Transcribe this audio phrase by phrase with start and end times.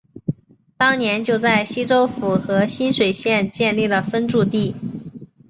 [0.77, 4.73] 当年就在沂州府和沂水县建立了分驻地。